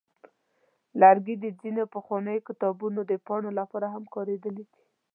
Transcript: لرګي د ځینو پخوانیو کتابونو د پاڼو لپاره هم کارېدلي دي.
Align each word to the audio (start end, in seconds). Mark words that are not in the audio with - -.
لرګي 1.01 1.35
د 1.39 1.45
ځینو 1.61 1.83
پخوانیو 1.93 2.45
کتابونو 2.47 2.99
د 3.05 3.11
پاڼو 3.25 3.49
لپاره 3.59 3.87
هم 3.95 4.03
کارېدلي 4.15 4.63
دي. 4.71 4.79